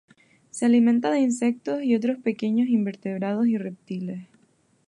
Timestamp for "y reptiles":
3.45-4.27